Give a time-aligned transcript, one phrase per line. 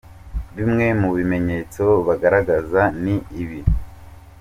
[0.55, 3.59] Bimwe mu bimenyetso bagaragaza ni ibi.